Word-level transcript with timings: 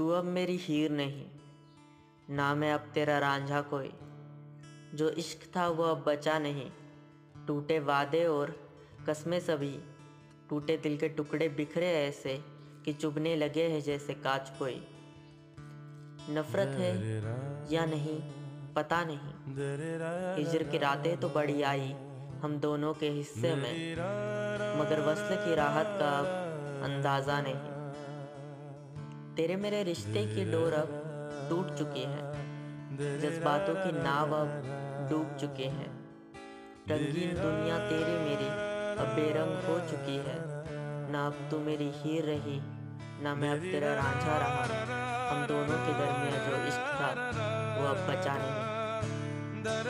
तू 0.00 0.08
अब 0.08 0.24
मेरी 0.24 0.56
हीर 0.56 0.90
नहीं। 0.90 1.26
ना 2.30 2.54
मैं 2.54 2.72
अब 2.72 2.80
तेरा 2.94 3.18
रांझा 3.18 3.60
कोई। 3.60 3.90
जो 4.94 5.10
इश्क 5.10 5.56
था 5.56 5.68
वो 5.68 5.82
अब 5.82 6.04
बचा 6.06 6.38
नहीं। 6.38 6.70
टूटे 7.46 7.78
वादे 7.78 8.24
और 8.24 8.70
कस्में 9.06 9.40
सभी। 9.40 9.80
टूटे 10.50 10.76
दिल 10.76 10.96
के 10.96 11.08
टुकड़े 11.08 11.48
बिखरे 11.48 11.86
ऐसे 11.86 12.44
कि 12.84 12.92
चुभने 12.92 13.36
लगे 13.36 13.64
हैं 13.68 13.80
जैसे 13.80 14.14
काच 14.14 14.52
कोई। 14.58 14.86
नफरत 16.30 16.68
है 16.68 17.16
या 17.72 17.84
नहीं 17.84 18.20
पता 18.72 19.04
नहीं। 19.04 19.34
हिजर 20.36 20.62
की 20.62 20.78
रातें 20.78 21.16
तो 21.16 21.28
बड़ी 21.28 21.62
आई 21.62 21.92
हम 22.42 22.58
दोनों 22.60 22.94
के 22.94 23.08
हिस्से 23.08 23.54
में। 23.54 23.92
मगर 24.80 25.00
वसल 25.00 25.36
की 25.36 25.54
राहत 25.54 25.86
का 25.86 26.18
अब 26.18 26.26
अंदाज़ा 26.84 27.40
नहीं। 27.40 27.79
तेरे 29.40 29.56
मेरे 29.56 29.82
रिश्ते 29.82 30.22
की 30.26 30.42
डोर 30.44 30.72
अब 30.72 30.90
टूट 31.50 31.68
चुकी 31.76 32.00
है। 32.00 32.24
जज्बातों 33.20 33.74
की 33.74 33.92
नाव 33.92 34.34
अब 34.34 34.50
डूब 35.10 35.36
चुके 35.40 35.64
हैं। 35.64 35.86
रंगीन 36.88 37.30
दुनिया 37.36 37.78
तेरी 37.88 38.18
मेरी 38.18 38.48
अब 38.96 39.06
बेरंग 39.16 39.54
हो 39.64 39.78
चुकी 39.88 40.16
है। 40.16 40.36
ना 41.12 41.26
अब 41.26 41.38
तू 41.50 41.58
मेरी 41.58 41.90
हीर 41.94 42.24
रही, 42.24 42.58
ना 43.22 43.34
मैं 43.34 43.50
अब 43.50 43.62
तेरा 43.62 43.94
रांझा 43.94 44.36
रहा। 44.36 45.30
हम 45.30 45.46
दोनों 45.46 45.78
के 45.86 45.92
दरमियान 45.92 46.50
जो 46.50 46.68
इश्क 46.68 46.84
था, 47.00 47.10
वो 47.78 47.86
अब 47.86 48.06
बचा 48.08 48.34
नहीं। 48.38 49.89